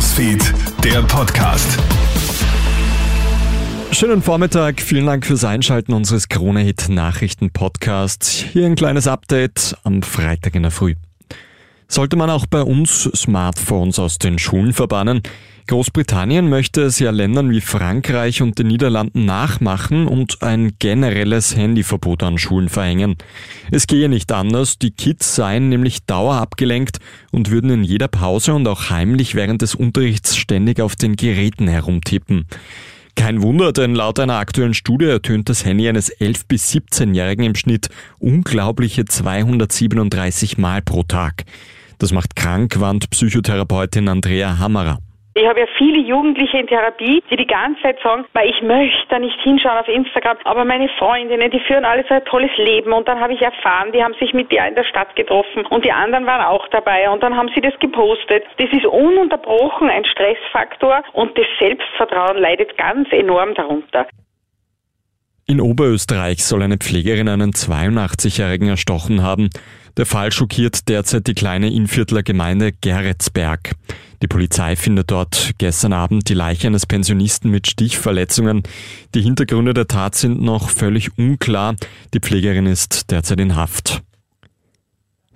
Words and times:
Newsfeed, 0.00 0.54
der 0.82 1.02
Podcast. 1.02 1.78
Schönen 3.92 4.22
Vormittag, 4.22 4.80
vielen 4.80 5.04
Dank 5.04 5.26
fürs 5.26 5.44
Einschalten 5.44 5.92
unseres 5.92 6.30
Krone-Hit 6.30 6.88
Nachrichten-Podcasts. 6.88 8.32
Hier 8.50 8.64
ein 8.64 8.76
kleines 8.76 9.06
Update 9.06 9.76
am 9.84 10.00
Freitag 10.02 10.54
in 10.54 10.62
der 10.62 10.70
Früh. 10.70 10.94
Sollte 11.92 12.14
man 12.14 12.30
auch 12.30 12.46
bei 12.46 12.62
uns 12.62 13.10
Smartphones 13.16 13.98
aus 13.98 14.18
den 14.18 14.38
Schulen 14.38 14.72
verbannen? 14.72 15.22
Großbritannien 15.66 16.48
möchte 16.48 16.82
es 16.82 17.00
ja 17.00 17.10
Ländern 17.10 17.50
wie 17.50 17.60
Frankreich 17.60 18.42
und 18.42 18.60
den 18.60 18.68
Niederlanden 18.68 19.24
nachmachen 19.24 20.06
und 20.06 20.40
ein 20.40 20.76
generelles 20.78 21.56
Handyverbot 21.56 22.22
an 22.22 22.38
Schulen 22.38 22.68
verhängen. 22.68 23.16
Es 23.72 23.88
gehe 23.88 24.08
nicht 24.08 24.30
anders, 24.30 24.78
die 24.78 24.92
Kids 24.92 25.34
seien 25.34 25.68
nämlich 25.68 26.04
dauerabgelenkt 26.04 26.98
und 27.32 27.50
würden 27.50 27.70
in 27.70 27.82
jeder 27.82 28.06
Pause 28.06 28.54
und 28.54 28.68
auch 28.68 28.90
heimlich 28.90 29.34
während 29.34 29.60
des 29.60 29.74
Unterrichts 29.74 30.36
ständig 30.36 30.80
auf 30.80 30.94
den 30.94 31.16
Geräten 31.16 31.66
herumtippen. 31.66 32.46
Kein 33.16 33.42
Wunder, 33.42 33.72
denn 33.72 33.96
laut 33.96 34.20
einer 34.20 34.36
aktuellen 34.36 34.74
Studie 34.74 35.06
ertönt 35.06 35.48
das 35.48 35.64
Handy 35.64 35.88
eines 35.88 36.16
11- 36.16 36.42
bis 36.46 36.70
17-Jährigen 36.70 37.44
im 37.44 37.56
Schnitt 37.56 37.88
unglaubliche 38.20 39.06
237 39.06 40.56
Mal 40.56 40.82
pro 40.82 41.02
Tag. 41.02 41.44
Das 42.00 42.12
macht 42.12 42.34
krank, 42.34 42.80
warnt 42.80 43.10
Psychotherapeutin 43.10 44.08
Andrea 44.08 44.58
Hammerer. 44.58 44.96
Ich 45.34 45.46
habe 45.46 45.60
ja 45.60 45.66
viele 45.76 46.00
Jugendliche 46.00 46.58
in 46.58 46.66
Therapie, 46.66 47.22
die 47.30 47.36
die 47.36 47.46
ganze 47.46 47.80
Zeit 47.82 47.98
sagen, 48.02 48.24
ich 48.42 48.62
möchte 48.62 49.06
da 49.10 49.18
nicht 49.18 49.38
hinschauen 49.42 49.78
auf 49.78 49.86
Instagram, 49.86 50.38
aber 50.44 50.64
meine 50.64 50.88
Freundinnen, 50.98 51.50
die 51.50 51.60
führen 51.60 51.84
alle 51.84 52.04
so 52.08 52.14
ein 52.14 52.24
tolles 52.24 52.50
Leben 52.56 52.92
und 52.92 53.06
dann 53.06 53.20
habe 53.20 53.34
ich 53.34 53.42
erfahren, 53.42 53.92
die 53.92 54.02
haben 54.02 54.14
sich 54.14 54.32
mit 54.32 54.50
dir 54.50 54.66
in 54.66 54.74
der 54.74 54.84
Stadt 54.84 55.14
getroffen 55.14 55.66
und 55.66 55.84
die 55.84 55.92
anderen 55.92 56.26
waren 56.26 56.44
auch 56.44 56.66
dabei 56.68 57.08
und 57.10 57.22
dann 57.22 57.36
haben 57.36 57.50
sie 57.54 57.60
das 57.60 57.78
gepostet. 57.80 58.44
Das 58.56 58.70
ist 58.72 58.86
ununterbrochen 58.86 59.90
ein 59.90 60.04
Stressfaktor 60.06 61.02
und 61.12 61.36
das 61.38 61.46
Selbstvertrauen 61.58 62.38
leidet 62.38 62.76
ganz 62.78 63.12
enorm 63.12 63.54
darunter. 63.54 64.06
In 65.50 65.60
Oberösterreich 65.60 66.44
soll 66.44 66.62
eine 66.62 66.76
Pflegerin 66.76 67.26
einen 67.26 67.50
82-Jährigen 67.50 68.68
erstochen 68.68 69.20
haben. 69.20 69.50
Der 69.96 70.06
Fall 70.06 70.30
schockiert 70.30 70.88
derzeit 70.88 71.26
die 71.26 71.34
kleine 71.34 71.72
Innviertler 71.72 72.22
Gemeinde 72.22 72.70
Geretsberg. 72.70 73.72
Die 74.22 74.28
Polizei 74.28 74.76
findet 74.76 75.10
dort 75.10 75.50
gestern 75.58 75.92
Abend 75.92 76.28
die 76.28 76.34
Leiche 76.34 76.68
eines 76.68 76.86
Pensionisten 76.86 77.50
mit 77.50 77.66
Stichverletzungen. 77.66 78.62
Die 79.16 79.22
Hintergründe 79.22 79.74
der 79.74 79.88
Tat 79.88 80.14
sind 80.14 80.40
noch 80.40 80.68
völlig 80.68 81.18
unklar. 81.18 81.74
Die 82.14 82.20
Pflegerin 82.20 82.66
ist 82.66 83.10
derzeit 83.10 83.40
in 83.40 83.56
Haft. 83.56 84.04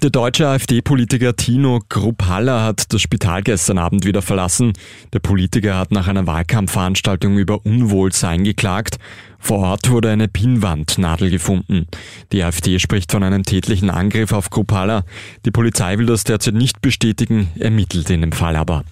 Der 0.00 0.10
deutsche 0.10 0.46
AfD-Politiker 0.46 1.34
Tino 1.34 1.80
Kruppalla 1.88 2.62
hat 2.62 2.92
das 2.92 3.02
Spital 3.02 3.42
gestern 3.42 3.78
Abend 3.78 4.04
wieder 4.04 4.22
verlassen. 4.22 4.74
Der 5.12 5.18
Politiker 5.18 5.76
hat 5.76 5.90
nach 5.90 6.06
einer 6.06 6.24
Wahlkampfveranstaltung 6.24 7.36
über 7.36 7.66
Unwohlsein 7.66 8.44
geklagt. 8.44 8.98
Vor 9.40 9.58
Ort 9.58 9.90
wurde 9.90 10.10
eine 10.10 10.28
Pinnwandnadel 10.28 11.30
gefunden. 11.30 11.88
Die 12.30 12.44
AfD 12.44 12.78
spricht 12.78 13.10
von 13.10 13.24
einem 13.24 13.42
tätlichen 13.42 13.90
Angriff 13.90 14.32
auf 14.32 14.50
Kruppalla. 14.50 15.02
Die 15.44 15.50
Polizei 15.50 15.98
will 15.98 16.06
das 16.06 16.22
derzeit 16.22 16.54
nicht 16.54 16.80
bestätigen, 16.80 17.48
ermittelt 17.58 18.08
in 18.10 18.20
dem 18.20 18.32
Fall 18.32 18.54
aber. 18.54 18.84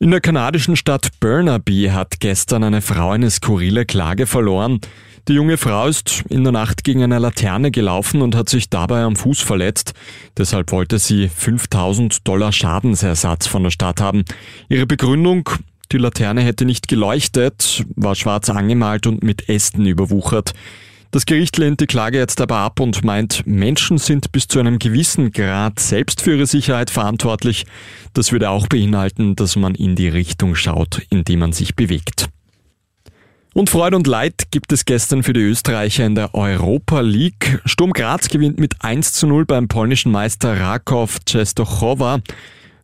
In 0.00 0.12
der 0.12 0.20
kanadischen 0.20 0.76
Stadt 0.76 1.08
Burnaby 1.18 1.90
hat 1.92 2.20
gestern 2.20 2.62
eine 2.62 2.82
Frau 2.82 3.10
eine 3.10 3.30
skurrile 3.30 3.84
Klage 3.84 4.28
verloren. 4.28 4.80
Die 5.26 5.32
junge 5.32 5.56
Frau 5.56 5.88
ist 5.88 6.22
in 6.28 6.44
der 6.44 6.52
Nacht 6.52 6.84
gegen 6.84 7.02
eine 7.02 7.18
Laterne 7.18 7.72
gelaufen 7.72 8.22
und 8.22 8.36
hat 8.36 8.48
sich 8.48 8.70
dabei 8.70 9.02
am 9.02 9.16
Fuß 9.16 9.40
verletzt. 9.40 9.94
Deshalb 10.36 10.70
wollte 10.70 11.00
sie 11.00 11.28
5000 11.28 12.28
Dollar 12.28 12.52
Schadensersatz 12.52 13.48
von 13.48 13.64
der 13.64 13.72
Stadt 13.72 14.00
haben. 14.00 14.24
Ihre 14.68 14.86
Begründung, 14.86 15.50
die 15.90 15.98
Laterne 15.98 16.42
hätte 16.42 16.64
nicht 16.64 16.86
geleuchtet, 16.86 17.84
war 17.96 18.14
schwarz 18.14 18.50
angemalt 18.50 19.08
und 19.08 19.24
mit 19.24 19.48
Ästen 19.48 19.84
überwuchert. 19.84 20.54
Das 21.10 21.24
Gericht 21.24 21.56
lehnt 21.56 21.80
die 21.80 21.86
Klage 21.86 22.18
jetzt 22.18 22.38
aber 22.40 22.58
ab 22.58 22.80
und 22.80 23.02
meint, 23.02 23.46
Menschen 23.46 23.96
sind 23.96 24.30
bis 24.30 24.46
zu 24.46 24.60
einem 24.60 24.78
gewissen 24.78 25.32
Grad 25.32 25.80
selbst 25.80 26.20
für 26.20 26.36
ihre 26.36 26.46
Sicherheit 26.46 26.90
verantwortlich. 26.90 27.64
Das 28.12 28.30
würde 28.30 28.50
auch 28.50 28.66
beinhalten, 28.66 29.34
dass 29.34 29.56
man 29.56 29.74
in 29.74 29.96
die 29.96 30.08
Richtung 30.08 30.54
schaut, 30.54 31.00
in 31.08 31.24
die 31.24 31.36
man 31.38 31.52
sich 31.52 31.74
bewegt. 31.74 32.28
Und 33.54 33.70
Freude 33.70 33.96
und 33.96 34.06
Leid 34.06 34.50
gibt 34.50 34.70
es 34.70 34.84
gestern 34.84 35.22
für 35.22 35.32
die 35.32 35.40
Österreicher 35.40 36.04
in 36.04 36.14
der 36.14 36.34
Europa 36.34 37.00
League. 37.00 37.60
Sturm 37.64 37.94
Graz 37.94 38.28
gewinnt 38.28 38.60
mit 38.60 38.74
1 38.84 39.14
zu 39.14 39.26
0 39.26 39.46
beim 39.46 39.66
polnischen 39.66 40.12
Meister 40.12 40.60
Rakow 40.60 41.18
Częstochowa. 41.24 42.20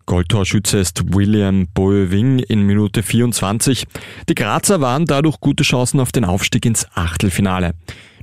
Goldtorschütze 0.06 0.78
ist 0.78 1.14
William 1.14 1.66
Boeving 1.74 2.38
in 2.38 2.62
Minute 2.62 3.02
24. 3.02 3.84
Die 4.28 4.34
Grazer 4.34 4.80
waren 4.80 5.04
dadurch 5.04 5.40
gute 5.40 5.62
Chancen 5.62 6.00
auf 6.00 6.10
den 6.10 6.24
Aufstieg 6.24 6.64
ins 6.64 6.86
Achtelfinale. 6.94 7.74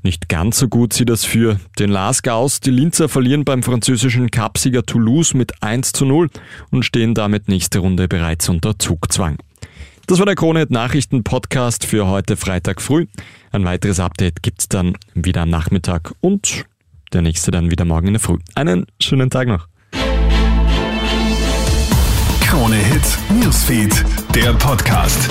Nicht 0.04 0.30
ganz 0.30 0.58
so 0.58 0.68
gut 0.68 0.94
sieht 0.94 1.10
das 1.10 1.26
für 1.26 1.60
den 1.78 1.90
Lask 1.90 2.28
aus. 2.28 2.60
Die 2.60 2.72
Linzer 2.72 3.08
verlieren 3.08 3.46
beim 3.46 3.62
französischen 3.62 4.32
Cupsieger 4.32 4.84
Toulouse 4.84 5.34
mit 5.36 5.62
1 5.62 5.92
zu 5.92 6.06
0 6.06 6.30
und 6.72 6.84
stehen 6.84 7.14
damit 7.14 7.48
nächste 7.48 7.80
Runde 7.80 8.08
bereits 8.08 8.50
unter 8.50 8.80
Zugzwang. 8.80 9.38
Das 10.08 10.18
war 10.18 10.26
der 10.26 10.36
Krone 10.36 10.66
Nachrichten 10.70 11.24
Podcast 11.24 11.86
für 11.86 12.08
heute 12.08 12.36
Freitag 12.36 12.82
früh. 12.82 13.06
Ein 13.52 13.64
weiteres 13.64 14.00
Update 14.00 14.42
gibt's 14.42 14.68
dann 14.68 14.98
wieder 15.14 15.44
am 15.44 15.50
Nachmittag 15.50 16.14
und 16.20 16.66
der 17.14 17.22
nächste 17.22 17.52
dann 17.52 17.70
wieder 17.70 17.86
morgen 17.86 18.08
in 18.08 18.14
der 18.14 18.22
Früh. 18.22 18.38
Einen 18.56 18.88
schönen 19.00 19.30
Tag 19.30 19.48
noch. 19.48 19.68
Krone 22.42 22.76
Hit 22.76 23.18
Newsfeed, 23.40 24.04
der 24.34 24.54
Podcast. 24.54 25.30